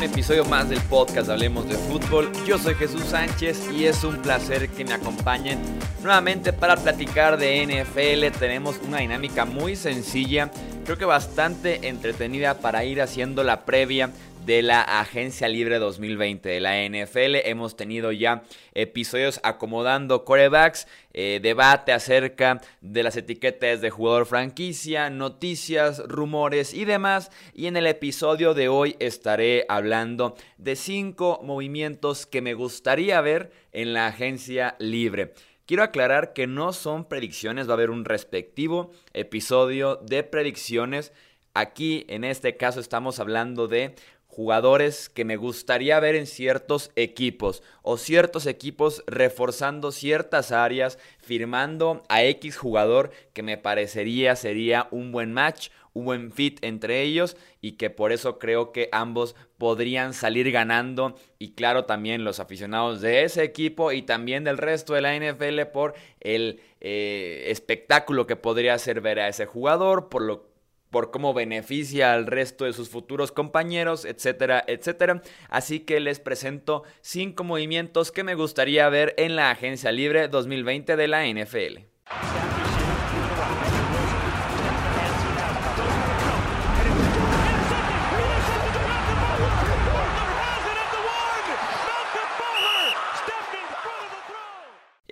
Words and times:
un 0.00 0.06
episodio 0.06 0.46
más 0.46 0.66
del 0.70 0.80
podcast 0.80 1.28
Hablemos 1.28 1.68
de 1.68 1.74
Fútbol. 1.74 2.32
Yo 2.46 2.56
soy 2.56 2.74
Jesús 2.74 3.02
Sánchez 3.02 3.68
y 3.70 3.84
es 3.84 4.02
un 4.02 4.16
placer 4.22 4.70
que 4.70 4.82
me 4.82 4.94
acompañen 4.94 5.58
nuevamente 6.02 6.54
para 6.54 6.76
platicar 6.76 7.36
de 7.36 7.66
NFL. 7.66 8.38
Tenemos 8.38 8.76
una 8.88 9.00
dinámica 9.00 9.44
muy 9.44 9.76
sencilla, 9.76 10.50
creo 10.86 10.96
que 10.96 11.04
bastante 11.04 11.86
entretenida 11.88 12.60
para 12.60 12.82
ir 12.86 13.02
haciendo 13.02 13.44
la 13.44 13.66
previa 13.66 14.08
de 14.44 14.62
la 14.62 14.80
Agencia 14.80 15.48
Libre 15.48 15.78
2020 15.78 16.48
de 16.48 16.60
la 16.60 16.82
NFL. 16.84 17.36
Hemos 17.44 17.76
tenido 17.76 18.12
ya 18.12 18.42
episodios 18.74 19.40
acomodando 19.42 20.24
corebacks, 20.24 20.86
eh, 21.12 21.40
debate 21.42 21.92
acerca 21.92 22.60
de 22.80 23.02
las 23.02 23.16
etiquetas 23.16 23.80
de 23.80 23.90
jugador 23.90 24.26
franquicia, 24.26 25.10
noticias, 25.10 26.02
rumores 26.06 26.74
y 26.74 26.84
demás. 26.84 27.30
Y 27.54 27.66
en 27.66 27.76
el 27.76 27.86
episodio 27.86 28.54
de 28.54 28.68
hoy 28.68 28.96
estaré 28.98 29.66
hablando 29.68 30.36
de 30.58 30.76
cinco 30.76 31.40
movimientos 31.42 32.26
que 32.26 32.42
me 32.42 32.54
gustaría 32.54 33.20
ver 33.20 33.52
en 33.72 33.92
la 33.92 34.06
Agencia 34.06 34.76
Libre. 34.78 35.34
Quiero 35.66 35.84
aclarar 35.84 36.32
que 36.32 36.48
no 36.48 36.72
son 36.72 37.04
predicciones, 37.04 37.68
va 37.68 37.72
a 37.72 37.74
haber 37.74 37.90
un 37.90 38.04
respectivo 38.04 38.90
episodio 39.12 40.00
de 40.02 40.24
predicciones. 40.24 41.12
Aquí 41.54 42.04
en 42.08 42.24
este 42.24 42.56
caso 42.56 42.80
estamos 42.80 43.20
hablando 43.20 43.68
de 43.68 43.94
jugadores 44.30 45.08
que 45.08 45.24
me 45.24 45.36
gustaría 45.36 45.98
ver 45.98 46.14
en 46.14 46.26
ciertos 46.26 46.92
equipos 46.94 47.64
o 47.82 47.96
ciertos 47.96 48.46
equipos 48.46 49.02
reforzando 49.08 49.90
ciertas 49.90 50.52
áreas, 50.52 50.98
firmando 51.18 52.04
a 52.08 52.22
X 52.22 52.56
jugador 52.56 53.10
que 53.32 53.42
me 53.42 53.58
parecería 53.58 54.36
sería 54.36 54.86
un 54.92 55.10
buen 55.10 55.32
match, 55.32 55.70
un 55.94 56.04
buen 56.04 56.30
fit 56.30 56.64
entre 56.64 57.02
ellos 57.02 57.36
y 57.60 57.72
que 57.72 57.90
por 57.90 58.12
eso 58.12 58.38
creo 58.38 58.70
que 58.70 58.88
ambos 58.92 59.34
podrían 59.58 60.14
salir 60.14 60.52
ganando 60.52 61.16
y 61.40 61.54
claro 61.54 61.84
también 61.84 62.22
los 62.22 62.38
aficionados 62.38 63.00
de 63.00 63.24
ese 63.24 63.42
equipo 63.42 63.90
y 63.90 64.02
también 64.02 64.44
del 64.44 64.58
resto 64.58 64.94
de 64.94 65.00
la 65.00 65.16
NFL 65.16 65.62
por 65.72 65.94
el 66.20 66.60
eh, 66.80 67.46
espectáculo 67.48 68.28
que 68.28 68.36
podría 68.36 68.78
ser 68.78 69.00
ver 69.00 69.18
a 69.18 69.28
ese 69.28 69.46
jugador, 69.46 70.08
por 70.08 70.22
lo 70.22 70.49
por 70.90 71.10
cómo 71.10 71.34
beneficia 71.34 72.12
al 72.12 72.26
resto 72.26 72.64
de 72.64 72.72
sus 72.72 72.88
futuros 72.88 73.32
compañeros, 73.32 74.04
etcétera, 74.04 74.62
etcétera. 74.66 75.22
Así 75.48 75.80
que 75.80 76.00
les 76.00 76.20
presento 76.20 76.82
cinco 77.00 77.44
movimientos 77.44 78.12
que 78.12 78.24
me 78.24 78.34
gustaría 78.34 78.88
ver 78.88 79.14
en 79.16 79.36
la 79.36 79.50
Agencia 79.50 79.92
Libre 79.92 80.28
2020 80.28 80.96
de 80.96 81.08
la 81.08 81.26
NFL. 81.26 82.39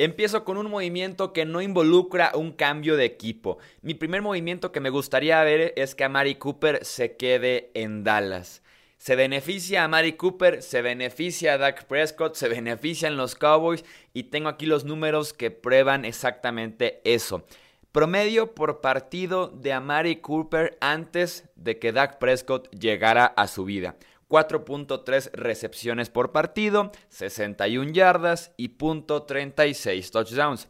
Empiezo 0.00 0.44
con 0.44 0.58
un 0.58 0.70
movimiento 0.70 1.32
que 1.32 1.44
no 1.44 1.60
involucra 1.60 2.30
un 2.36 2.52
cambio 2.52 2.96
de 2.96 3.04
equipo. 3.04 3.58
Mi 3.82 3.94
primer 3.94 4.22
movimiento 4.22 4.70
que 4.70 4.78
me 4.78 4.90
gustaría 4.90 5.42
ver 5.42 5.72
es 5.74 5.96
que 5.96 6.04
Amari 6.04 6.36
Cooper 6.36 6.84
se 6.84 7.16
quede 7.16 7.72
en 7.74 8.04
Dallas. 8.04 8.62
Se 8.96 9.16
beneficia 9.16 9.82
a 9.82 9.88
Mari 9.88 10.12
Cooper, 10.12 10.62
se 10.62 10.82
beneficia 10.82 11.54
a 11.54 11.58
Dak 11.58 11.86
Prescott, 11.86 12.36
se 12.36 12.48
benefician 12.48 13.16
los 13.16 13.34
Cowboys 13.34 13.84
y 14.14 14.24
tengo 14.24 14.48
aquí 14.48 14.66
los 14.66 14.84
números 14.84 15.32
que 15.32 15.50
prueban 15.50 16.04
exactamente 16.04 17.00
eso. 17.02 17.44
Promedio 17.90 18.54
por 18.54 18.80
partido 18.80 19.48
de 19.48 19.72
Amari 19.72 20.16
Cooper 20.20 20.78
antes 20.80 21.48
de 21.56 21.80
que 21.80 21.90
Dak 21.90 22.18
Prescott 22.18 22.70
llegara 22.70 23.26
a 23.26 23.48
su 23.48 23.64
vida. 23.64 23.96
4.3 24.28 25.30
recepciones 25.32 26.10
por 26.10 26.32
partido, 26.32 26.92
61 27.08 27.92
yardas 27.92 28.52
y 28.56 28.76
.36 28.76 30.10
touchdowns. 30.10 30.68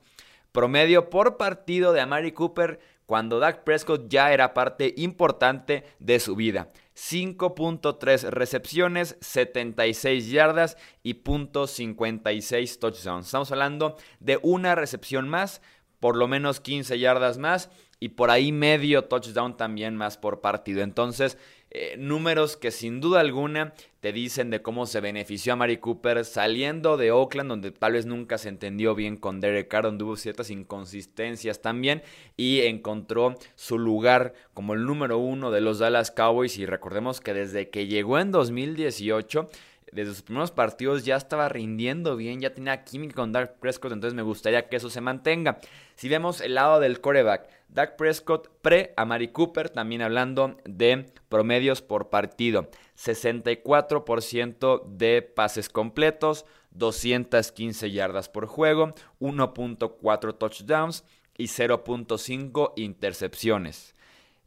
Promedio 0.53 1.11
por 1.11 1.37
partido 1.37 1.93
de 1.93 2.01
Amari 2.01 2.33
Cooper 2.33 2.81
cuando 3.07 3.39
Dak 3.39 3.65
Prescott 3.65 4.09
ya 4.09 4.33
era 4.33 4.55
parte 4.55 4.95
importante 4.97 5.85
de 5.99 6.21
su 6.21 6.37
vida. 6.37 6.71
5.3 6.95 8.31
recepciones, 8.31 9.17
76 9.21 10.31
yardas 10.31 10.77
y 11.03 11.23
.56 11.23 12.79
touchdowns. 12.79 13.27
Estamos 13.27 13.53
hablando 13.53 13.97
de 14.21 14.39
una 14.43 14.75
recepción 14.75 15.29
más, 15.29 15.63
por 16.01 16.17
lo 16.17 16.29
menos 16.29 16.61
15 16.61 16.99
yardas 16.99 17.39
más 17.39 17.71
y 18.01 18.11
por 18.11 18.31
ahí 18.31 18.53
medio 18.53 19.05
touchdown 19.05 19.57
también 19.57 19.97
más 19.97 20.19
por 20.19 20.41
partido. 20.41 20.83
Entonces, 20.83 21.39
eh, 21.71 21.97
números 21.99 22.57
que 22.57 22.71
sin 22.71 23.01
duda 23.01 23.21
alguna 23.21 23.75
te 24.01 24.13
dicen 24.13 24.49
de 24.49 24.63
cómo 24.63 24.87
se 24.87 25.01
benefició 25.01 25.53
a 25.53 25.57
Mari 25.57 25.77
Cooper 25.79 26.25
saliendo 26.25 26.97
de 26.97 27.11
Oakland, 27.11 27.51
donde 27.51 27.73
tal 27.73 27.93
vez 27.93 28.07
nunca 28.07 28.39
se 28.39 28.49
entendió 28.49 28.95
bien 28.95 29.17
con 29.17 29.41
Derek 29.41 29.69
Carr, 29.69 29.85
donde 29.85 30.05
hubo 30.05 30.17
ciertas 30.17 30.51
inconsistencias 30.51 31.61
también, 31.61 32.03
y 32.37 32.61
encontró 32.61 33.37
su 33.55 33.79
lugar 33.79 34.33
como 34.55 34.75
el 34.75 34.85
número 34.85 35.19
uno 35.19 35.51
de 35.51 35.61
los 35.61 35.79
Dallas 35.79 36.11
Cowboys. 36.11 36.57
Y 36.59 36.65
recordemos 36.65 37.21
que 37.21 37.35
desde 37.35 37.69
que 37.69 37.87
llegó 37.87 38.19
en 38.19 38.31
2018, 38.31 39.51
desde 39.93 40.15
sus 40.15 40.23
primeros 40.23 40.53
partidos 40.53 41.05
ya 41.05 41.17
estaba 41.17 41.49
rindiendo 41.49 42.17
bien, 42.17 42.41
ya 42.41 42.55
tenía 42.55 42.85
química 42.85 43.15
con 43.15 43.33
Dak 43.33 43.59
Prescott, 43.59 43.93
entonces 43.93 44.15
me 44.15 44.23
gustaría 44.23 44.69
que 44.69 44.77
eso 44.77 44.91
se 44.91 45.01
mantenga. 45.01 45.59
Si 45.97 46.09
vemos 46.09 46.41
el 46.41 46.55
lado 46.55 46.81
del 46.81 47.01
coreback, 47.01 47.49
Dak 47.69 47.97
Prescott 47.97 48.49
pre 48.63 48.93
a 48.97 49.05
Mari 49.05 49.29
Cooper, 49.29 49.71
también 49.71 50.03
hablando 50.03 50.57
de 50.65 51.13
promedios 51.29 51.83
por 51.83 52.09
partido. 52.09 52.71
64% 52.97 54.85
de 54.87 55.23
pases 55.23 55.69
completos, 55.69 56.47
215 56.73 57.91
yardas 57.91 58.29
por 58.29 58.47
juego, 58.47 58.95
1.4 59.21 60.39
touchdowns 60.39 61.05
y 61.37 61.45
0.5 61.45 62.73
intercepciones. 62.77 63.95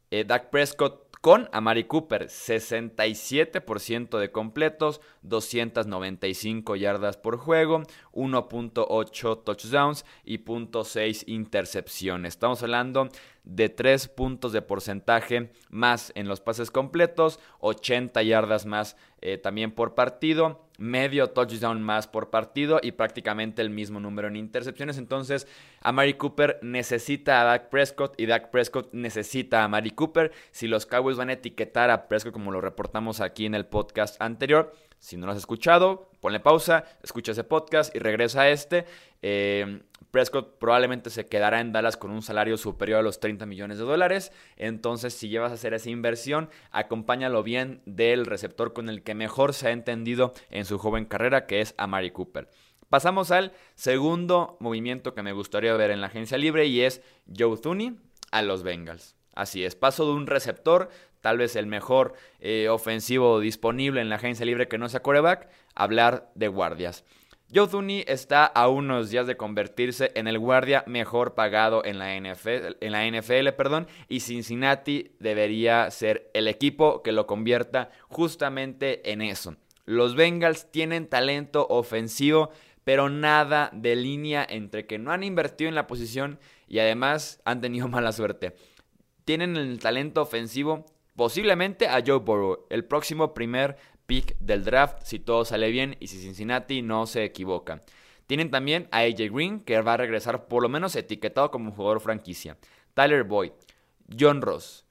Eh, 0.10 0.26
Dak 0.26 0.50
Prescott 0.50 1.11
con 1.22 1.48
Amari 1.52 1.84
Cooper, 1.84 2.28
67% 2.28 4.18
de 4.18 4.32
completos, 4.32 5.02
295 5.22 6.76
yardas 6.76 7.18
por 7.18 7.38
juego, 7.38 7.84
1.8 8.14 9.44
touchdowns 9.44 10.04
y 10.26 10.40
0.6 10.40 11.24
intercepciones. 11.28 12.34
Estamos 12.34 12.64
hablando 12.64 13.10
de 13.44 13.70
3 13.70 14.08
puntos 14.10 14.52
de 14.54 14.62
porcentaje 14.62 15.52
más 15.70 16.12
en 16.16 16.28
los 16.28 16.42
pases 16.42 16.72
completos, 16.72 17.40
80 17.60 18.22
yardas 18.24 18.66
más 18.66 18.98
eh, 19.22 19.38
también 19.38 19.72
por 19.72 19.96
partido, 19.96 20.66
medio 20.78 21.30
touchdown 21.30 21.82
más 21.82 22.08
por 22.08 22.30
partido 22.30 22.80
y 22.82 22.94
prácticamente 22.94 23.62
el 23.62 23.70
mismo 23.70 24.00
número 24.00 24.28
en 24.28 24.36
intercepciones. 24.36 24.98
Entonces, 24.98 25.48
Amari 25.82 26.16
Cooper 26.16 26.60
necesita 26.62 27.42
a 27.42 27.46
Dak 27.46 27.70
Prescott 27.70 28.20
y 28.20 28.26
Dak 28.26 28.50
Prescott 28.52 28.94
necesita 28.94 29.62
a 29.62 29.66
Amari 29.66 29.92
Cooper. 29.92 30.32
Si 30.52 30.68
los 30.68 30.86
Cowboys 30.86 31.18
van 31.18 31.30
a 31.30 31.34
etiquetar 31.34 31.90
a 31.90 32.08
Prescott 32.08 32.34
como 32.34 32.52
lo 32.52 32.62
reportamos 32.62 33.22
aquí 33.22 33.46
en 33.46 33.56
el 33.56 33.66
podcast 33.66 34.22
anterior, 34.22 34.74
si 35.00 35.18
no 35.18 35.26
lo 35.26 35.32
has 35.32 35.40
escuchado, 35.40 36.11
ponle 36.22 36.40
pausa, 36.40 36.86
escucha 37.04 37.34
ese 37.34 37.44
podcast 37.44 37.94
y 37.94 38.00
regresa 38.00 38.44
a 38.44 38.50
este. 38.50 38.86
Eh, 39.22 39.82
Prescott 40.12 40.58
probablemente 40.58 41.10
se 41.10 41.26
quedará 41.26 41.62
en 41.62 41.72
Dallas 41.72 41.98
con 41.98 42.12
un 42.12 42.22
salario 42.22 42.58
superior 42.58 43.00
a 43.00 43.04
los 43.04 43.20
30 43.20 43.46
millones 43.46 43.78
de 43.78 43.86
dólares. 43.86 44.32
Entonces, 44.58 45.14
si 45.14 45.30
llevas 45.30 45.52
a 45.52 45.56
hacer 45.56 45.74
esa 45.74 45.90
inversión, 45.90 46.50
acompáñalo 46.72 47.44
bien 47.44 47.82
del 47.86 48.26
receptor 48.26 48.74
con 48.74 48.90
el 48.90 49.04
que 49.04 49.16
mejor 49.16 49.54
se 49.54 49.68
ha 49.68 49.72
entendido 49.72 50.34
en 50.50 50.66
su 50.66 50.78
joven 50.78 51.06
carrera, 51.06 51.46
que 51.46 51.62
es 51.62 51.74
Amari 51.78 52.12
Cooper. 52.12 52.50
Pasamos 52.90 53.32
al 53.32 53.54
segundo 53.76 54.58
movimiento 54.60 55.14
que 55.14 55.24
me 55.24 55.32
gustaría 55.32 55.74
ver 55.76 55.92
en 55.92 56.02
la 56.02 56.08
agencia 56.08 56.38
libre 56.38 56.66
y 56.66 56.82
es 56.82 57.02
Joe 57.36 57.58
Thuney 57.58 57.98
a 58.32 58.42
los 58.42 58.64
Bengals. 58.64 59.16
Así 59.34 59.64
es, 59.64 59.76
paso 59.76 60.06
de 60.06 60.12
un 60.12 60.28
receptor, 60.28 60.90
tal 61.22 61.38
vez 61.38 61.56
el 61.56 61.68
mejor 61.68 62.14
eh, 62.40 62.68
ofensivo 62.70 63.40
disponible 63.40 64.02
en 64.02 64.10
la 64.10 64.16
agencia 64.16 64.46
libre 64.46 64.68
que 64.68 64.78
no 64.78 64.90
sea 64.90 65.02
coreback, 65.02 65.50
hablar 65.76 66.32
de 66.36 66.48
guardias. 66.48 67.06
Joe 67.54 68.06
está 68.08 68.46
a 68.46 68.70
unos 68.70 69.10
días 69.10 69.28
de 69.28 69.36
convertirse 69.36 70.14
en 70.16 70.28
el 70.28 70.40
guardia 70.40 70.86
mejor 70.88 71.36
pagado 71.36 71.84
en 71.84 72.00
la 72.00 72.16
NFL, 72.18 72.78
en 72.80 72.92
la 72.94 73.06
NFL 73.06 73.50
perdón, 73.58 73.88
y 74.08 74.22
Cincinnati 74.22 75.12
debería 75.20 75.92
ser 75.92 76.32
el 76.34 76.48
equipo 76.48 77.04
que 77.04 77.12
lo 77.12 77.28
convierta 77.28 77.92
justamente 78.08 79.12
en 79.12 79.22
eso. 79.22 79.58
Los 79.84 80.16
Bengals 80.16 80.72
tienen 80.72 81.08
talento 81.08 81.68
ofensivo, 81.70 82.52
pero 82.86 83.10
nada 83.10 83.70
de 83.74 83.98
línea 83.98 84.48
entre 84.50 84.88
que 84.88 84.98
no 84.98 85.12
han 85.12 85.24
invertido 85.24 85.68
en 85.68 85.76
la 85.76 85.88
posición 85.88 86.40
y 86.70 86.80
además 86.80 87.42
han 87.44 87.60
tenido 87.60 87.88
mala 87.90 88.14
suerte. 88.14 88.56
Tienen 89.26 89.58
el 89.58 89.80
talento 89.80 90.22
ofensivo 90.22 90.86
posiblemente 91.22 91.88
a 91.88 92.02
Joe 92.04 92.18
Burrow, 92.18 92.66
el 92.72 92.84
próximo 92.84 93.36
primer 93.36 93.78
pick 94.08 94.36
del 94.40 94.64
draft 94.64 95.04
si 95.04 95.20
todo 95.20 95.46
sale 95.46 95.70
bien 95.70 95.96
y 96.00 96.08
si 96.08 96.20
Cincinnati 96.20 96.82
no 96.82 97.06
se 97.06 97.24
equivoca. 97.24 97.84
Tienen 98.26 98.50
también 98.50 98.88
a 98.90 99.02
AJ 99.02 99.32
Green, 99.32 99.60
que 99.60 99.80
va 99.82 99.94
a 99.94 99.98
regresar 99.98 100.48
por 100.48 100.64
lo 100.64 100.68
menos 100.68 100.96
etiquetado 100.96 101.52
como 101.52 101.74
jugador 101.74 102.00
franquicia. 102.00 102.58
Tyler 102.96 103.24
Boyd, 103.24 103.52
John 104.20 104.42
Ross, 104.42 104.88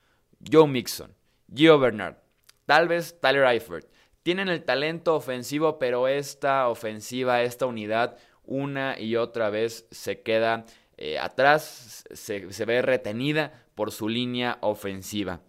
Joe 0.48 0.68
Mixon, 0.68 1.16
Gio 1.52 1.80
Bernard, 1.80 2.18
tal 2.64 2.86
vez 2.86 3.18
Tyler 3.20 3.46
Eifert, 3.46 3.88
tienen 4.22 4.48
el 4.48 4.62
talento 4.62 5.16
ofensivo, 5.16 5.80
pero 5.80 6.06
esta 6.06 6.68
ofensiva, 6.68 7.42
esta 7.42 7.66
unidad, 7.66 8.18
una 8.44 9.00
y 9.00 9.16
otra 9.16 9.50
vez 9.50 9.88
se 9.90 10.22
queda 10.22 10.64
eh, 10.96 11.18
atrás, 11.18 12.04
se, 12.12 12.52
se, 12.52 12.64
ve 12.66 12.82
retenida 12.82 13.64
por 13.74 13.90
su 13.90 14.08
línea 14.08 14.58
ofensiva. 14.60 15.40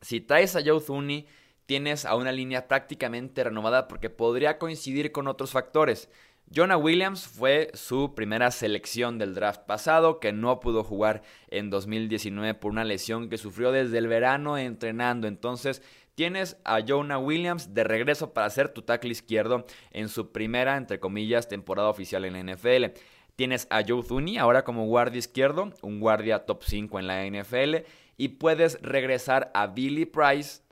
Si 0.00 0.20
traes 0.20 0.56
a 0.56 0.62
Joe 0.64 0.80
Thuney, 0.80 1.26
tienes 1.66 2.04
a 2.04 2.14
una 2.14 2.32
línea 2.32 2.68
prácticamente 2.68 3.44
renovada 3.44 3.88
porque 3.88 4.10
podría 4.10 4.58
coincidir 4.58 5.12
con 5.12 5.28
otros 5.28 5.50
factores. 5.50 6.08
Jonah 6.54 6.76
Williams 6.76 7.26
fue 7.26 7.70
su 7.74 8.14
primera 8.14 8.52
selección 8.52 9.18
del 9.18 9.34
draft 9.34 9.62
pasado, 9.62 10.20
que 10.20 10.32
no 10.32 10.60
pudo 10.60 10.84
jugar 10.84 11.22
en 11.48 11.70
2019 11.70 12.54
por 12.54 12.70
una 12.70 12.84
lesión 12.84 13.28
que 13.28 13.36
sufrió 13.36 13.72
desde 13.72 13.98
el 13.98 14.06
verano 14.06 14.56
entrenando. 14.56 15.26
Entonces, 15.26 15.82
tienes 16.14 16.56
a 16.64 16.78
Jonah 16.86 17.18
Williams 17.18 17.74
de 17.74 17.82
regreso 17.82 18.32
para 18.32 18.48
ser 18.50 18.68
tu 18.68 18.82
tackle 18.82 19.10
izquierdo 19.10 19.66
en 19.90 20.08
su 20.08 20.30
primera, 20.30 20.76
entre 20.76 21.00
comillas, 21.00 21.48
temporada 21.48 21.88
oficial 21.88 22.24
en 22.24 22.34
la 22.34 22.54
NFL. 22.54 22.96
Tienes 23.34 23.66
a 23.68 23.82
Joe 23.86 24.04
Thuney 24.04 24.38
ahora 24.38 24.62
como 24.62 24.86
guardia 24.86 25.18
izquierdo, 25.18 25.72
un 25.82 25.98
guardia 25.98 26.46
top 26.46 26.62
5 26.62 27.00
en 27.00 27.06
la 27.08 27.26
NFL. 27.26 27.84
Y 28.16 28.28
puedes 28.28 28.80
regresar 28.82 29.50
a 29.54 29.66
Billy 29.66 30.06
Price, 30.06 30.62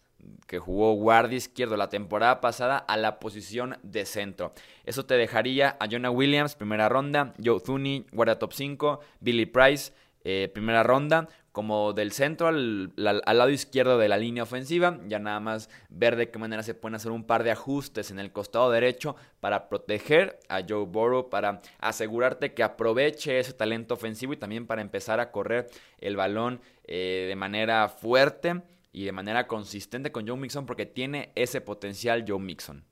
que 0.46 0.58
jugó 0.58 0.94
guardia 0.94 1.36
izquierdo 1.36 1.76
la 1.76 1.88
temporada 1.88 2.40
pasada, 2.40 2.78
a 2.78 2.96
la 2.96 3.20
posición 3.20 3.78
de 3.82 4.06
centro. 4.06 4.52
Eso 4.84 5.04
te 5.04 5.14
dejaría 5.14 5.76
a 5.80 5.86
Jonah 5.90 6.10
Williams, 6.10 6.54
primera 6.54 6.88
ronda, 6.88 7.34
Joe 7.42 7.60
Thuney, 7.60 8.06
guardia 8.12 8.38
top 8.38 8.52
5, 8.52 9.00
Billy 9.20 9.46
Price, 9.46 9.92
eh, 10.24 10.50
primera 10.52 10.82
ronda, 10.82 11.28
como 11.54 11.92
del 11.92 12.10
centro 12.10 12.48
al, 12.48 12.92
lado 12.96 13.48
izquierdo 13.48 13.96
de 13.96 14.08
la 14.08 14.18
línea 14.18 14.42
ofensiva. 14.42 14.98
Ya 15.06 15.20
nada 15.20 15.38
más 15.38 15.70
ver 15.88 16.16
de 16.16 16.28
qué 16.28 16.40
manera 16.40 16.64
se 16.64 16.74
pueden 16.74 16.96
hacer 16.96 17.12
un 17.12 17.22
par 17.22 17.44
de 17.44 17.52
ajustes 17.52 18.10
en 18.10 18.18
el 18.18 18.32
costado 18.32 18.72
derecho 18.72 19.14
para 19.38 19.68
proteger 19.68 20.40
a 20.48 20.62
Joe 20.68 20.84
Burrow, 20.84 21.30
para 21.30 21.62
asegurarte 21.78 22.54
que 22.54 22.64
aproveche 22.64 23.38
ese 23.38 23.52
talento 23.52 23.94
ofensivo 23.94 24.32
y 24.32 24.36
también 24.36 24.66
para 24.66 24.82
empezar 24.82 25.20
a 25.20 25.30
correr 25.30 25.68
el 25.98 26.16
balón 26.16 26.60
eh, 26.88 27.26
de 27.28 27.36
manera 27.36 27.88
fuerte 27.88 28.62
y 28.90 29.04
de 29.04 29.12
manera 29.12 29.46
consistente 29.46 30.10
con 30.10 30.26
Joe 30.26 30.36
Mixon 30.36 30.66
porque 30.66 30.86
tiene 30.86 31.30
ese 31.36 31.60
potencial 31.60 32.24
Joe 32.26 32.40
Mixon. 32.40 32.84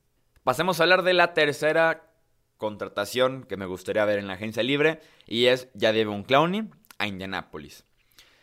Pasemos 0.45 0.79
a 0.79 0.85
hablar 0.85 1.03
de 1.03 1.15
la 1.15 1.35
tercera 1.35 2.13
contratación 2.59 3.43
que 3.43 3.57
me 3.57 3.67
gustaría 3.67 4.05
ver 4.05 4.21
en 4.21 4.29
la 4.29 4.35
agencia 4.35 4.63
libre 4.63 5.01
y 5.27 5.47
es 5.47 5.69
Jadevon 5.77 6.23
Clowney 6.23 6.71
a 6.99 7.09
Indianapolis. 7.09 7.87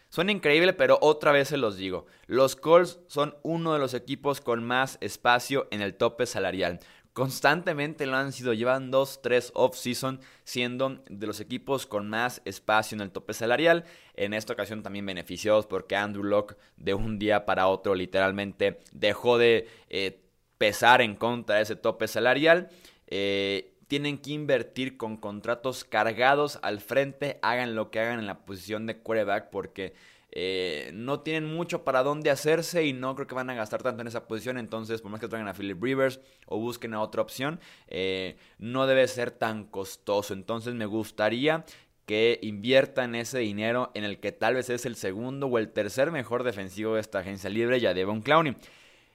Suena 0.10 0.32
increíble, 0.32 0.74
pero 0.74 0.98
otra 1.02 1.32
vez 1.32 1.50
se 1.50 1.58
los 1.58 1.78
digo. 1.78 2.08
Los 2.26 2.56
Colts 2.56 3.00
son 3.08 3.36
uno 3.44 3.74
de 3.74 3.80
los 3.80 3.94
equipos 3.94 4.42
con 4.42 4.64
más 4.64 4.98
espacio 5.02 5.68
en 5.70 5.82
el 5.82 5.96
tope 5.96 6.26
salarial. 6.26 6.80
Constantemente 7.14 8.06
lo 8.06 8.16
han 8.16 8.32
sido, 8.32 8.54
llevan 8.54 8.92
dos, 8.92 9.22
tres 9.22 9.52
off-season 9.54 10.20
siendo 10.44 11.04
de 11.10 11.28
los 11.28 11.40
equipos 11.40 11.86
con 11.86 12.10
más 12.10 12.42
espacio 12.46 12.96
en 12.96 13.02
el 13.02 13.12
tope 13.12 13.34
salarial. 13.34 13.84
En 14.14 14.34
esta 14.34 14.54
ocasión 14.54 14.84
también 14.84 15.06
beneficiados 15.06 15.68
porque 15.68 15.96
Andrew 15.96 16.24
Locke 16.24 16.56
de 16.78 16.94
un 16.94 17.20
día 17.20 17.46
para 17.46 17.68
otro 17.68 17.94
literalmente 17.94 18.80
dejó 18.92 19.38
de 19.38 19.68
eh, 19.90 20.24
pesar 20.58 21.02
en 21.02 21.16
contra 21.16 21.58
de 21.58 21.64
ese 21.64 21.76
tope 21.76 22.08
salarial. 22.08 22.70
Eh, 23.08 23.79
tienen 23.90 24.20
que 24.20 24.32
invertir 24.32 24.98
con 24.98 25.18
contratos 25.18 25.84
cargados 25.84 26.60
al 26.62 26.80
frente, 26.80 27.40
hagan 27.42 27.76
lo 27.76 27.90
que 27.90 28.00
hagan 28.00 28.20
en 28.20 28.28
la 28.28 28.46
posición 28.46 28.86
de 28.86 29.00
quarterback 29.00 29.50
porque 29.50 29.94
eh, 30.32 30.92
no 30.94 31.22
tienen 31.22 31.52
mucho 31.52 31.84
para 31.84 32.04
dónde 32.04 32.30
hacerse 32.30 32.86
y 32.86 32.94
no 32.94 33.16
creo 33.16 33.26
que 33.26 33.34
van 33.34 33.50
a 33.50 33.56
gastar 33.56 33.82
tanto 33.82 34.02
en 34.02 34.08
esa 34.08 34.28
posición. 34.28 34.60
Entonces, 34.60 35.02
por 35.02 35.10
más 35.10 35.20
que 35.20 35.28
traigan 35.28 35.48
a 35.48 35.56
Philip 35.56 35.82
Rivers 35.82 36.20
o 36.46 36.60
busquen 36.60 36.94
a 36.94 37.02
otra 37.02 37.24
opción, 37.24 37.60
eh, 37.88 38.38
no 38.60 38.86
debe 38.86 39.08
ser 39.08 39.32
tan 39.32 39.66
costoso. 39.66 40.36
Entonces, 40.36 40.76
me 40.76 40.86
gustaría 40.86 41.66
que 42.06 42.38
inviertan 42.44 43.16
ese 43.16 43.40
dinero 43.40 43.90
en 43.96 44.04
el 44.04 44.20
que 44.20 44.32
tal 44.32 44.54
vez 44.54 44.70
es 44.70 44.86
el 44.86 44.98
segundo 44.98 45.48
o 45.48 45.58
el 45.58 45.70
tercer 45.72 46.12
mejor 46.12 46.44
defensivo 46.44 46.94
de 46.94 47.02
esta 47.02 47.20
agencia 47.20 47.50
libre, 47.50 47.80
ya 47.80 47.96
Devon 47.96 48.22
Clowney. 48.22 48.56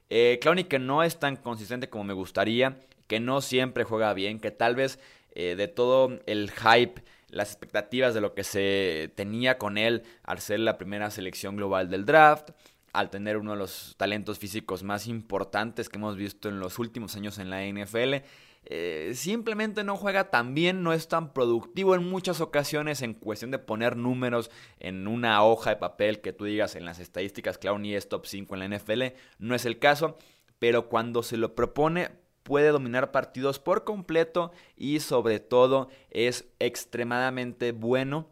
Eh, 0.09 0.37
Clowney 0.41 0.65
que 0.65 0.79
no 0.79 1.01
es 1.01 1.17
tan 1.17 1.37
consistente 1.37 1.89
como 1.89 2.03
me 2.03 2.13
gustaría, 2.13 2.77
que 3.07 3.19
no 3.19 3.41
siempre 3.41 3.83
juega 3.83 4.13
bien, 4.13 4.39
que 4.39 4.51
tal 4.51 4.75
vez 4.75 4.99
eh, 5.31 5.55
de 5.55 5.67
todo 5.67 6.19
el 6.25 6.51
hype 6.51 7.03
las 7.29 7.49
expectativas 7.49 8.13
de 8.13 8.21
lo 8.21 8.33
que 8.33 8.43
se 8.43 9.11
tenía 9.15 9.57
con 9.57 9.77
él 9.77 10.03
al 10.23 10.39
ser 10.39 10.61
la 10.61 10.77
primera 10.77 11.11
selección 11.11 11.57
global 11.57 11.89
del 11.89 12.05
draft, 12.05 12.51
al 12.93 13.09
tener 13.09 13.37
uno 13.37 13.51
de 13.51 13.57
los 13.57 13.95
talentos 13.97 14.39
físicos 14.39 14.83
más 14.83 15.07
importantes 15.07 15.89
que 15.89 15.97
hemos 15.97 16.15
visto 16.15 16.47
en 16.47 16.59
los 16.59 16.79
últimos 16.79 17.15
años 17.15 17.37
en 17.37 17.49
la 17.49 17.65
NFL. 17.65 18.25
Eh, 18.67 19.11
simplemente 19.13 19.83
no 19.83 19.95
juega 19.95 20.31
tan 20.31 20.55
bien, 20.55 20.81
no 20.81 20.93
es 20.93 21.07
tan 21.07 21.33
productivo 21.33 21.93
en 21.93 22.09
muchas 22.09 22.41
ocasiones 22.41 23.01
en 23.01 23.13
cuestión 23.13 23.51
de 23.51 23.59
poner 23.59 23.95
números 23.95 24.49
en 24.79 25.07
una 25.07 25.43
hoja 25.43 25.71
de 25.71 25.75
papel 25.75 26.21
que 26.21 26.33
tú 26.33 26.45
digas 26.45 26.75
en 26.75 26.85
las 26.85 26.99
estadísticas 26.99 27.59
Clowney 27.59 27.93
es 27.93 28.09
top 28.09 28.25
5 28.25 28.55
en 28.55 28.59
la 28.59 28.77
NFL, 28.77 29.03
no 29.37 29.53
es 29.53 29.65
el 29.65 29.77
caso, 29.77 30.17
pero 30.57 30.89
cuando 30.89 31.21
se 31.21 31.37
lo 31.37 31.53
propone 31.53 32.09
puede 32.45 32.69
dominar 32.69 33.11
partidos 33.11 33.57
por 33.57 33.83
completo 33.83 34.51
y 34.77 34.99
sobre 34.99 35.39
todo 35.39 35.89
es 36.11 36.45
extremadamente 36.59 37.71
bueno 37.71 38.27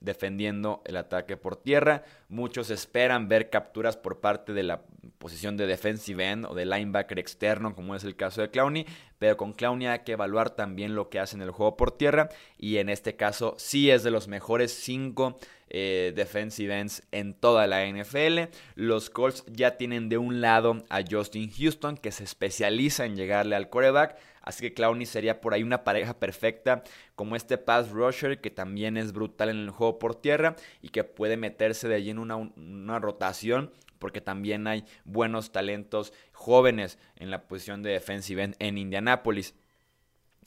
defendiendo 0.00 0.82
el 0.84 0.98
ataque 0.98 1.38
por 1.38 1.56
tierra. 1.56 2.04
Muchos 2.28 2.68
esperan 2.68 3.26
ver 3.26 3.48
capturas 3.48 3.96
por 3.96 4.20
parte 4.20 4.52
de 4.52 4.64
la 4.64 4.82
posición 5.16 5.56
de 5.56 5.66
defensive 5.66 6.30
end 6.30 6.44
o 6.44 6.54
de 6.54 6.66
linebacker 6.66 7.18
externo, 7.18 7.74
como 7.74 7.96
es 7.96 8.04
el 8.04 8.16
caso 8.16 8.42
de 8.42 8.50
Clowney, 8.50 8.84
pero 9.18 9.38
con 9.38 9.54
Clowney 9.54 9.86
hay 9.86 10.00
que 10.00 10.12
evaluar 10.12 10.50
también 10.50 10.94
lo 10.94 11.08
que 11.08 11.18
hace 11.18 11.36
en 11.36 11.42
el 11.42 11.50
juego 11.50 11.78
por 11.78 11.90
tierra 11.90 12.28
y 12.58 12.76
en 12.76 12.90
este 12.90 13.16
caso 13.16 13.54
sí 13.56 13.90
es 13.90 14.02
de 14.02 14.10
los 14.10 14.28
mejores 14.28 14.72
5 14.74 15.38
eh, 15.76 16.12
defensive 16.14 16.78
ends 16.78 17.02
en 17.10 17.34
toda 17.34 17.66
la 17.66 17.84
NFL. 17.84 18.50
Los 18.76 19.10
Colts 19.10 19.44
ya 19.48 19.76
tienen 19.76 20.08
de 20.08 20.18
un 20.18 20.40
lado 20.40 20.84
a 20.88 21.02
Justin 21.08 21.50
Houston 21.50 21.96
que 21.96 22.12
se 22.12 22.22
especializa 22.22 23.06
en 23.06 23.16
llegarle 23.16 23.56
al 23.56 23.70
quarterback 23.70 24.16
Así 24.44 24.60
que 24.60 24.74
Clowney 24.74 25.06
sería 25.06 25.40
por 25.40 25.54
ahí 25.54 25.62
una 25.62 25.84
pareja 25.84 26.18
perfecta 26.18 26.84
como 27.16 27.34
este 27.34 27.56
pass 27.56 27.90
rusher 27.90 28.42
que 28.42 28.50
también 28.50 28.98
es 28.98 29.12
brutal 29.12 29.48
en 29.48 29.56
el 29.56 29.70
juego 29.70 29.98
por 29.98 30.14
tierra 30.14 30.54
y 30.82 30.90
que 30.90 31.02
puede 31.02 31.38
meterse 31.38 31.88
de 31.88 31.94
allí 31.94 32.10
en 32.10 32.18
una, 32.18 32.98
rotación 32.98 33.72
porque 33.98 34.20
también 34.20 34.66
hay 34.66 34.84
buenos 35.04 35.50
talentos 35.50 36.12
jóvenes 36.32 36.98
en 37.16 37.30
la 37.30 37.48
posición 37.48 37.82
de 37.82 37.92
defensive 37.92 38.42
end 38.42 38.56
en 38.58 38.76
Indianapolis. 38.76 39.54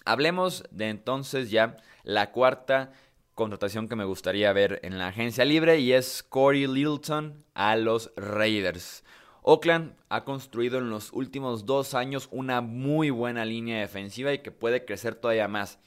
Hablemos 0.05 0.63
de 0.69 0.89
entonces 0.89 1.49
ya 1.49 1.75
la 2.03 2.31
cuarta 2.31 2.91
contratación 3.37 3.87
que 3.87 3.95
me 3.95 4.03
gustaría 4.03 4.51
ver 4.51 4.79
en 4.81 4.97
la 4.97 5.09
agencia 5.09 5.45
libre 5.45 5.77
y 5.77 5.93
es 5.93 6.23
Corey 6.23 6.65
Littleton 6.65 7.45
a 7.53 7.75
los 7.75 8.11
Raiders. 8.17 9.03
Oakland 9.43 9.95
ha 10.09 10.23
construido 10.23 10.79
en 10.79 10.89
los 10.89 11.13
últimos 11.13 11.67
dos 11.67 11.93
años 11.93 12.29
una 12.31 12.61
muy 12.61 13.11
buena 13.11 13.45
línea 13.45 13.79
defensiva 13.79 14.33
y 14.33 14.39
que 14.39 14.51
puede 14.51 14.85
crecer 14.85 15.13
todavía 15.13 15.47
más. 15.47 15.77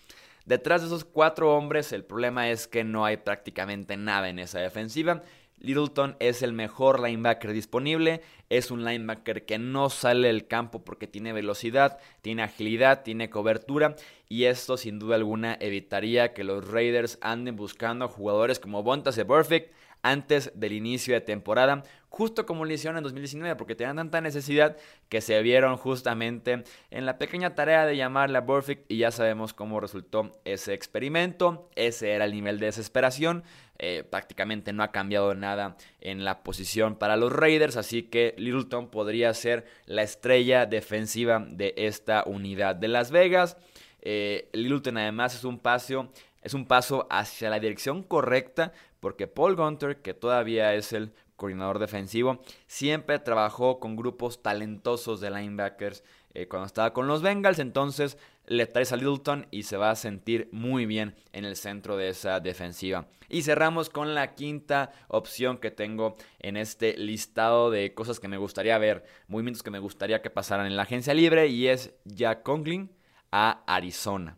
Detrás 0.44 0.82
de 0.82 0.86
esos 0.86 1.04
cuatro 1.04 1.56
hombres 1.56 1.92
el 1.92 2.04
problema 2.04 2.48
es 2.50 2.68
que 2.68 2.84
no 2.84 3.04
hay 3.04 3.16
prácticamente 3.16 3.96
nada 3.96 4.28
en 4.28 4.38
esa 4.38 4.60
defensiva. 4.60 5.22
Littleton 5.60 6.16
es 6.18 6.42
el 6.42 6.52
mejor 6.52 7.00
linebacker 7.00 7.52
disponible, 7.52 8.22
es 8.48 8.70
un 8.70 8.84
linebacker 8.84 9.44
que 9.44 9.58
no 9.58 9.90
sale 9.90 10.28
del 10.28 10.46
campo 10.46 10.84
porque 10.84 11.06
tiene 11.06 11.32
velocidad, 11.32 11.98
tiene 12.22 12.42
agilidad, 12.42 13.02
tiene 13.02 13.30
cobertura 13.30 13.96
y 14.28 14.44
esto 14.44 14.76
sin 14.76 14.98
duda 14.98 15.16
alguna 15.16 15.56
evitaría 15.60 16.32
que 16.32 16.44
los 16.44 16.66
Raiders 16.66 17.18
anden 17.20 17.56
buscando 17.56 18.08
jugadores 18.08 18.58
como 18.58 18.82
Bontas 18.82 19.16
de 19.16 19.24
Perfect, 19.24 19.74
antes 20.02 20.52
del 20.54 20.72
inicio 20.72 21.14
de 21.14 21.20
temporada, 21.20 21.82
justo 22.10 22.44
como 22.44 22.64
lo 22.64 22.72
hicieron 22.72 22.98
en 22.98 23.04
2019, 23.04 23.56
porque 23.56 23.74
tenían 23.74 23.96
tanta 23.96 24.20
necesidad 24.20 24.76
que 25.08 25.20
se 25.20 25.40
vieron 25.42 25.76
justamente 25.76 26.64
en 26.90 27.06
la 27.06 27.18
pequeña 27.18 27.54
tarea 27.54 27.86
de 27.86 27.96
llamarle 27.96 28.36
a 28.36 28.42
Burfict 28.42 28.90
y 28.90 28.98
ya 28.98 29.10
sabemos 29.10 29.54
cómo 29.54 29.80
resultó 29.80 30.32
ese 30.44 30.74
experimento, 30.74 31.70
ese 31.76 32.10
era 32.10 32.24
el 32.24 32.32
nivel 32.32 32.58
de 32.58 32.66
desesperación, 32.66 33.44
eh, 33.78 34.04
prácticamente 34.08 34.72
no 34.72 34.82
ha 34.82 34.92
cambiado 34.92 35.34
nada 35.34 35.76
en 36.00 36.24
la 36.24 36.42
posición 36.42 36.96
para 36.96 37.16
los 37.16 37.32
Raiders, 37.32 37.76
así 37.76 38.02
que 38.02 38.34
Littleton 38.36 38.90
podría 38.90 39.32
ser 39.32 39.64
la 39.86 40.02
estrella 40.02 40.66
defensiva 40.66 41.46
de 41.48 41.72
esta 41.76 42.24
unidad 42.26 42.74
de 42.74 42.88
Las 42.88 43.10
Vegas. 43.10 43.56
Eh, 44.02 44.48
Littleton 44.52 44.98
además 44.98 45.34
es 45.34 45.44
un 45.44 45.58
paso 45.58 46.10
es 46.42 46.54
un 46.54 46.66
paso 46.66 47.06
hacia 47.10 47.50
la 47.50 47.60
dirección 47.60 48.02
correcta 48.02 48.72
porque 49.00 49.26
Paul 49.26 49.56
Gunter, 49.56 50.02
que 50.02 50.14
todavía 50.14 50.74
es 50.74 50.92
el 50.92 51.12
coordinador 51.40 51.78
defensivo, 51.78 52.42
siempre 52.66 53.18
trabajó 53.18 53.80
con 53.80 53.96
grupos 53.96 54.42
talentosos 54.42 55.22
de 55.22 55.30
linebackers 55.30 56.04
eh, 56.34 56.46
cuando 56.46 56.66
estaba 56.66 56.92
con 56.92 57.08
los 57.08 57.22
Bengals, 57.22 57.58
entonces 57.58 58.18
le 58.46 58.66
traes 58.66 58.92
a 58.92 58.96
Littleton 58.96 59.46
y 59.50 59.62
se 59.62 59.78
va 59.78 59.90
a 59.90 59.96
sentir 59.96 60.50
muy 60.52 60.84
bien 60.84 61.16
en 61.32 61.46
el 61.46 61.56
centro 61.56 61.96
de 61.96 62.10
esa 62.10 62.40
defensiva. 62.40 63.08
Y 63.30 63.42
cerramos 63.42 63.88
con 63.88 64.14
la 64.14 64.34
quinta 64.34 64.92
opción 65.08 65.56
que 65.56 65.70
tengo 65.70 66.16
en 66.40 66.58
este 66.58 66.96
listado 66.98 67.70
de 67.70 67.94
cosas 67.94 68.20
que 68.20 68.28
me 68.28 68.36
gustaría 68.36 68.76
ver, 68.76 69.04
movimientos 69.26 69.62
que 69.62 69.70
me 69.70 69.78
gustaría 69.78 70.20
que 70.20 70.28
pasaran 70.28 70.66
en 70.66 70.76
la 70.76 70.82
agencia 70.82 71.14
libre 71.14 71.46
y 71.46 71.68
es 71.68 71.94
Jack 72.04 72.42
Conklin 72.42 72.92
a 73.32 73.62
Arizona. 73.66 74.36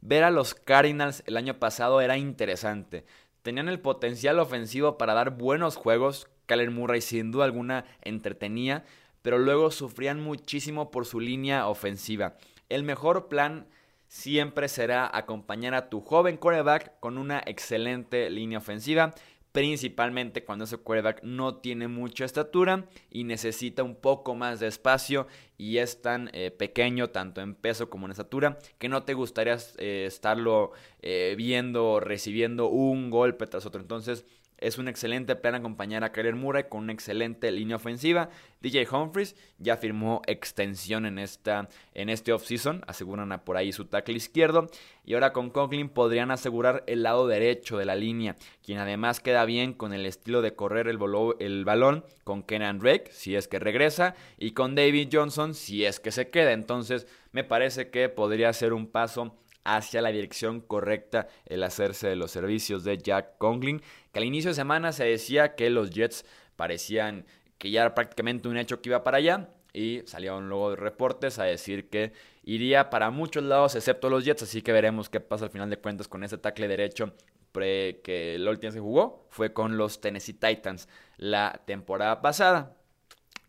Ver 0.00 0.22
a 0.22 0.30
los 0.30 0.54
Cardinals 0.54 1.24
el 1.26 1.36
año 1.36 1.58
pasado 1.58 2.00
era 2.00 2.16
interesante. 2.16 3.04
Tenían 3.48 3.70
el 3.70 3.80
potencial 3.80 4.40
ofensivo 4.40 4.98
para 4.98 5.14
dar 5.14 5.38
buenos 5.38 5.76
juegos. 5.76 6.28
Kyler 6.44 6.70
Murray 6.70 7.00
sin 7.00 7.32
duda 7.32 7.46
alguna 7.46 7.86
entretenía, 8.02 8.84
pero 9.22 9.38
luego 9.38 9.70
sufrían 9.70 10.20
muchísimo 10.20 10.90
por 10.90 11.06
su 11.06 11.18
línea 11.18 11.66
ofensiva. 11.66 12.36
El 12.68 12.82
mejor 12.82 13.28
plan 13.28 13.66
siempre 14.06 14.68
será 14.68 15.10
acompañar 15.10 15.72
a 15.72 15.88
tu 15.88 16.02
joven 16.02 16.36
quarterback 16.36 17.00
con 17.00 17.16
una 17.16 17.42
excelente 17.46 18.28
línea 18.28 18.58
ofensiva, 18.58 19.14
principalmente 19.58 20.44
cuando 20.44 20.66
ese 20.66 20.76
quarterback 20.76 21.24
no 21.24 21.56
tiene 21.56 21.88
mucha 21.88 22.24
estatura 22.24 22.86
y 23.10 23.24
necesita 23.24 23.82
un 23.82 23.96
poco 23.96 24.36
más 24.36 24.60
de 24.60 24.68
espacio 24.68 25.26
y 25.56 25.78
es 25.78 26.00
tan 26.00 26.30
eh, 26.32 26.52
pequeño 26.52 27.10
tanto 27.10 27.40
en 27.40 27.56
peso 27.56 27.90
como 27.90 28.06
en 28.06 28.12
estatura 28.12 28.60
que 28.78 28.88
no 28.88 29.02
te 29.02 29.14
gustaría 29.14 29.58
eh, 29.78 30.04
estarlo 30.06 30.70
eh, 31.02 31.34
viendo 31.36 31.98
recibiendo 31.98 32.68
un 32.68 33.10
golpe 33.10 33.48
tras 33.48 33.66
otro. 33.66 33.80
Entonces 33.80 34.24
es 34.58 34.78
un 34.78 34.88
excelente 34.88 35.36
plan 35.36 35.54
acompañar 35.54 36.04
a 36.04 36.12
Kyler 36.12 36.34
Murray 36.34 36.64
con 36.68 36.82
una 36.82 36.92
excelente 36.92 37.50
línea 37.50 37.76
ofensiva. 37.76 38.28
DJ 38.60 38.88
Humphries 38.90 39.36
ya 39.58 39.76
firmó 39.76 40.22
extensión 40.26 41.06
en, 41.06 41.18
esta, 41.18 41.68
en 41.94 42.08
este 42.08 42.32
offseason, 42.32 42.82
aseguran 42.86 43.40
por 43.44 43.56
ahí 43.56 43.72
su 43.72 43.84
tackle 43.84 44.16
izquierdo. 44.16 44.68
Y 45.04 45.14
ahora 45.14 45.32
con 45.32 45.50
Conklin 45.50 45.88
podrían 45.88 46.30
asegurar 46.30 46.84
el 46.86 47.02
lado 47.02 47.26
derecho 47.26 47.78
de 47.78 47.84
la 47.84 47.94
línea, 47.94 48.36
quien 48.62 48.78
además 48.78 49.20
queda 49.20 49.44
bien 49.44 49.72
con 49.72 49.92
el 49.92 50.06
estilo 50.06 50.42
de 50.42 50.54
correr 50.54 50.88
el, 50.88 50.98
el 51.38 51.64
balón 51.64 52.04
con 52.24 52.42
Kenan 52.42 52.78
Drake, 52.80 53.10
si 53.12 53.36
es 53.36 53.48
que 53.48 53.58
regresa, 53.58 54.14
y 54.38 54.52
con 54.52 54.74
David 54.74 55.08
Johnson, 55.12 55.54
si 55.54 55.84
es 55.84 56.00
que 56.00 56.10
se 56.10 56.30
queda. 56.30 56.52
Entonces 56.52 57.06
me 57.32 57.44
parece 57.44 57.90
que 57.90 58.08
podría 58.08 58.52
ser 58.52 58.72
un 58.72 58.86
paso 58.86 59.36
hacia 59.76 60.02
la 60.02 60.10
dirección 60.10 60.60
correcta 60.60 61.28
el 61.46 61.62
hacerse 61.62 62.08
de 62.08 62.16
los 62.16 62.30
servicios 62.30 62.84
de 62.84 62.98
Jack 62.98 63.38
Conklin, 63.38 63.82
que 64.12 64.18
al 64.18 64.24
inicio 64.24 64.50
de 64.50 64.54
semana 64.54 64.92
se 64.92 65.04
decía 65.04 65.54
que 65.54 65.70
los 65.70 65.90
Jets 65.90 66.24
parecían 66.56 67.26
que 67.58 67.70
ya 67.70 67.82
era 67.82 67.94
prácticamente 67.94 68.48
un 68.48 68.56
hecho 68.56 68.80
que 68.80 68.88
iba 68.88 69.04
para 69.04 69.18
allá 69.18 69.50
y 69.72 70.02
salieron 70.06 70.48
luego 70.48 70.74
reportes 70.76 71.38
a 71.38 71.44
decir 71.44 71.88
que 71.88 72.12
iría 72.42 72.88
para 72.88 73.10
muchos 73.10 73.42
lados 73.44 73.74
excepto 73.74 74.08
los 74.08 74.24
Jets, 74.24 74.42
así 74.42 74.62
que 74.62 74.72
veremos 74.72 75.10
qué 75.10 75.20
pasa 75.20 75.44
al 75.44 75.50
final 75.50 75.68
de 75.68 75.78
cuentas 75.78 76.08
con 76.08 76.24
ese 76.24 76.38
tackle 76.38 76.68
derecho 76.68 77.14
que 77.52 78.36
la 78.38 78.56
que 78.56 78.70
jugó 78.70 79.26
fue 79.30 79.52
con 79.52 79.76
los 79.76 80.00
Tennessee 80.00 80.34
Titans 80.34 80.88
la 81.16 81.62
temporada 81.66 82.20
pasada. 82.20 82.76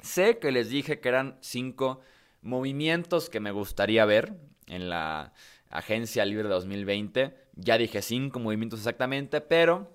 Sé 0.02 0.40
que 0.40 0.52
les 0.52 0.70
dije 0.70 1.00
que 1.00 1.10
eran 1.10 1.38
cinco 1.42 2.00
movimientos 2.42 3.30
que 3.30 3.40
me 3.40 3.52
gustaría 3.52 4.06
ver 4.06 4.34
en 4.68 4.90
la 4.90 5.34
Agencia 5.70 6.26
Libre 6.26 6.50
2020. 6.50 7.36
Ya 7.56 7.78
dije 7.78 8.02
cinco 8.02 8.40
movimientos 8.40 8.80
exactamente, 8.80 9.42
pero 9.42 9.90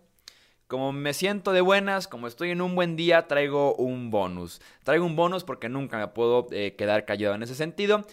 como 0.66 0.92
me 0.92 1.12
siento 1.12 1.52
de 1.52 1.60
buenas, 1.60 2.08
como 2.08 2.26
estoy 2.26 2.50
en 2.50 2.60
un 2.60 2.74
buen 2.74 2.96
día, 2.96 3.26
traigo 3.26 3.74
un 3.76 4.10
bonus. 4.10 4.60
Traigo 4.82 5.04
un 5.04 5.16
bonus 5.16 5.44
porque 5.44 5.68
nunca 5.68 5.98
me 5.98 6.08
puedo 6.08 6.46
eh, 6.52 6.74
quedar 6.76 7.04
callado 7.04 7.34
en 7.34 7.42
ese 7.42 7.54
sentido. 7.54 8.06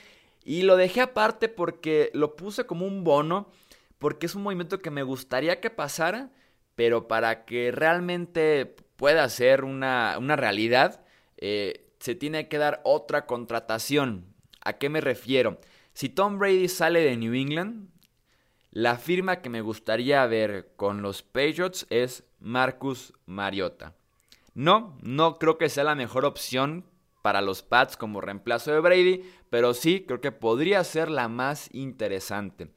Y 0.43 0.63
lo 0.63 0.75
dejé 0.75 1.01
aparte 1.01 1.49
porque 1.49 2.11
lo 2.13 2.35
puse 2.35 2.65
como 2.65 2.85
un 2.85 3.03
bono, 3.03 3.49
porque 3.99 4.25
es 4.25 4.35
un 4.35 4.43
movimiento 4.43 4.79
que 4.79 4.91
me 4.91 5.03
gustaría 5.03 5.61
que 5.61 5.69
pasara, 5.69 6.31
pero 6.75 7.07
para 7.07 7.45
que 7.45 7.71
realmente 7.71 8.75
pueda 8.95 9.27
ser 9.29 9.63
una, 9.63 10.17
realidad, 10.35 11.05
eh, 11.37 11.89
se 11.99 12.15
tiene 12.15 12.47
que 12.47 12.57
dar 12.57 12.81
otra 12.83 13.25
contratación. 13.25 14.25
¿A 14.63 14.73
qué 14.73 14.89
me 14.89 15.01
refiero? 15.01 15.59
Si 15.93 16.09
Tom 16.09 16.39
Brady 16.39 16.67
sale 16.67 17.01
de 17.01 17.17
New 17.17 17.33
England, 17.33 17.89
la 18.71 18.97
firma 18.97 19.41
que 19.41 19.49
me 19.49 19.61
gustaría 19.61 20.25
ver 20.25 20.73
con 20.77 21.01
los 21.01 21.23
Patriots 21.23 21.85
es 21.89 22.23
Marcus 22.39 23.13
Mariota. 23.25 23.93
No, 24.53 24.97
no 25.01 25.37
creo 25.37 25.57
que 25.57 25.69
sea 25.69 25.83
la 25.83 25.95
mejor 25.95 26.25
opción 26.25 26.85
para 27.21 27.41
los 27.41 27.61
Pats 27.61 27.97
como 27.97 28.21
reemplazo 28.21 28.71
de 28.71 28.79
Brady, 28.79 29.23
pero 29.49 29.73
sí 29.73 30.05
creo 30.07 30.21
que 30.21 30.31
podría 30.31 30.83
ser 30.83 31.09
la 31.09 31.27
más 31.27 31.69
interesante. 31.73 32.71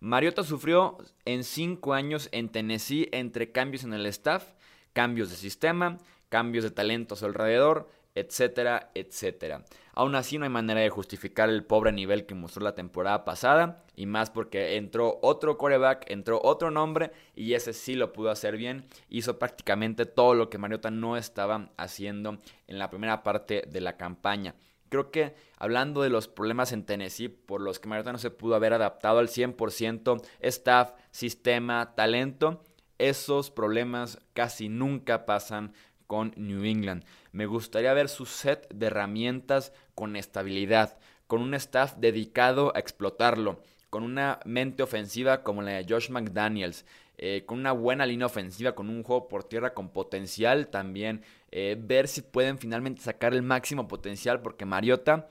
Mariota 0.00 0.42
sufrió 0.42 0.98
en 1.24 1.44
cinco 1.44 1.94
años 1.94 2.28
en 2.32 2.48
Tennessee 2.48 3.08
entre 3.12 3.52
cambios 3.52 3.84
en 3.84 3.92
el 3.92 4.06
staff, 4.06 4.52
cambios 4.92 5.30
de 5.30 5.36
sistema, 5.36 5.98
cambios 6.28 6.64
de 6.64 6.70
talento 6.70 7.14
a 7.14 7.16
su 7.18 7.26
alrededor, 7.26 7.88
etcétera, 8.14 8.90
etcétera. 8.94 9.64
Aún 9.94 10.14
así 10.14 10.38
no 10.38 10.44
hay 10.44 10.50
manera 10.50 10.80
de 10.80 10.90
justificar 10.90 11.48
el 11.48 11.64
pobre 11.64 11.92
nivel 11.92 12.26
que 12.26 12.34
mostró 12.34 12.62
la 12.62 12.74
temporada 12.74 13.24
pasada 13.24 13.84
y 13.94 14.06
más 14.06 14.30
porque 14.30 14.76
entró 14.76 15.18
otro 15.22 15.58
coreback, 15.58 16.10
entró 16.10 16.40
otro 16.42 16.70
nombre 16.70 17.12
y 17.34 17.54
ese 17.54 17.72
sí 17.72 17.94
lo 17.94 18.12
pudo 18.12 18.30
hacer 18.30 18.56
bien. 18.56 18.86
Hizo 19.08 19.38
prácticamente 19.38 20.06
todo 20.06 20.34
lo 20.34 20.48
que 20.48 20.58
Mariota 20.58 20.90
no 20.90 21.16
estaba 21.16 21.70
haciendo 21.76 22.38
en 22.66 22.78
la 22.78 22.90
primera 22.90 23.22
parte 23.22 23.64
de 23.68 23.80
la 23.80 23.96
campaña. 23.96 24.54
Creo 24.88 25.10
que 25.10 25.34
hablando 25.56 26.02
de 26.02 26.10
los 26.10 26.28
problemas 26.28 26.72
en 26.72 26.84
Tennessee 26.84 27.28
por 27.28 27.62
los 27.62 27.78
que 27.78 27.88
Mariota 27.88 28.12
no 28.12 28.18
se 28.18 28.30
pudo 28.30 28.54
haber 28.54 28.74
adaptado 28.74 29.20
al 29.20 29.28
100%, 29.28 30.22
staff, 30.40 30.92
sistema, 31.10 31.94
talento, 31.94 32.62
esos 32.98 33.50
problemas 33.50 34.18
casi 34.32 34.68
nunca 34.68 35.26
pasan 35.26 35.72
con 36.12 36.34
New 36.36 36.62
England. 36.62 37.04
Me 37.32 37.46
gustaría 37.46 37.94
ver 37.94 38.10
su 38.10 38.26
set 38.26 38.68
de 38.68 38.88
herramientas 38.88 39.72
con 39.94 40.14
estabilidad, 40.14 40.98
con 41.26 41.40
un 41.40 41.54
staff 41.54 41.94
dedicado 41.96 42.70
a 42.76 42.80
explotarlo, 42.80 43.62
con 43.88 44.02
una 44.02 44.38
mente 44.44 44.82
ofensiva 44.82 45.42
como 45.42 45.62
la 45.62 45.70
de 45.70 45.86
Josh 45.88 46.10
McDaniels, 46.10 46.84
eh, 47.16 47.44
con 47.46 47.58
una 47.58 47.72
buena 47.72 48.04
línea 48.04 48.26
ofensiva, 48.26 48.74
con 48.74 48.90
un 48.90 49.02
juego 49.02 49.26
por 49.26 49.44
tierra 49.44 49.72
con 49.72 49.88
potencial 49.88 50.66
también, 50.66 51.22
eh, 51.50 51.78
ver 51.80 52.08
si 52.08 52.20
pueden 52.20 52.58
finalmente 52.58 53.00
sacar 53.00 53.32
el 53.32 53.40
máximo 53.40 53.88
potencial, 53.88 54.42
porque 54.42 54.66
Mariota 54.66 55.30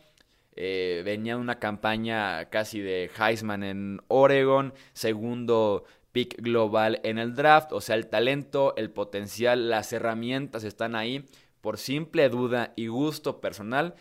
eh, 0.56 1.04
venía 1.06 1.36
de 1.36 1.42
una 1.42 1.60
campaña 1.60 2.46
casi 2.50 2.80
de 2.80 3.12
Heisman 3.20 3.64
en 3.64 4.02
Oregon, 4.08 4.74
segundo 4.94 5.84
pick 6.12 6.42
global 6.42 7.00
en 7.04 7.18
el 7.18 7.36
draft. 7.36 7.72
O 7.74 7.82
sea, 7.82 7.96
el 7.96 8.08
talento, 8.08 8.74
el 8.78 8.90
potencial, 8.90 9.70
las 9.70 9.94
herramientas 9.94 10.64
están 10.64 10.96
ahí. 10.96 11.26
Por 11.62 11.78
simple 11.78 12.28
duda 12.30 12.74
y 12.76 12.88
gusto 12.88 13.40
personal, 13.40 13.96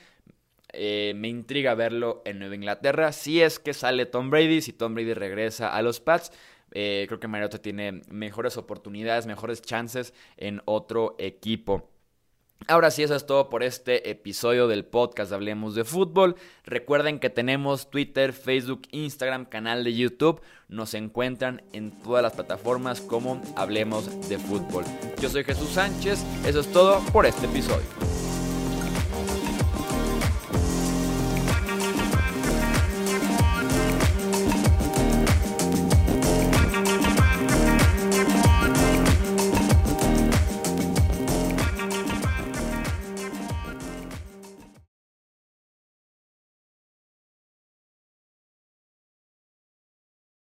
eh, 0.72 1.12
me 1.16 1.28
intriga 1.28 1.74
verlo 1.74 2.22
en 2.24 2.38
Nueva 2.38 2.54
Inglaterra. 2.54 3.12
Si 3.12 3.42
es 3.42 3.58
que 3.58 3.74
sale 3.74 4.06
Tom 4.06 4.30
Brady, 4.30 4.62
si 4.62 4.72
Tom 4.72 4.94
Brady 4.94 5.14
regresa 5.14 5.74
a 5.74 5.82
los 5.82 6.00
Pats, 6.00 6.32
eh, 6.72 7.04
creo 7.08 7.20
que 7.20 7.28
Mariota 7.28 7.60
tiene 7.60 8.02
mejores 8.08 8.56
oportunidades, 8.56 9.26
mejores 9.26 9.62
chances 9.62 10.14
en 10.36 10.62
otro 10.64 11.16
equipo. 11.18 11.90
Ahora 12.68 12.90
sí, 12.90 13.02
eso 13.02 13.16
es 13.16 13.26
todo 13.26 13.48
por 13.48 13.62
este 13.62 14.10
episodio 14.10 14.68
del 14.68 14.84
podcast 14.84 15.32
Hablemos 15.32 15.74
de 15.74 15.84
Fútbol. 15.84 16.36
Recuerden 16.64 17.18
que 17.18 17.30
tenemos 17.30 17.90
Twitter, 17.90 18.32
Facebook, 18.32 18.82
Instagram, 18.92 19.46
canal 19.46 19.82
de 19.82 19.94
YouTube. 19.94 20.40
Nos 20.68 20.94
encuentran 20.94 21.62
en 21.72 21.90
todas 21.90 22.22
las 22.22 22.34
plataformas 22.34 23.00
como 23.00 23.42
Hablemos 23.56 24.28
de 24.28 24.38
Fútbol. 24.38 24.84
Yo 25.20 25.28
soy 25.28 25.42
Jesús 25.42 25.70
Sánchez. 25.70 26.24
Eso 26.46 26.60
es 26.60 26.70
todo 26.70 27.00
por 27.12 27.26
este 27.26 27.46
episodio. 27.46 27.99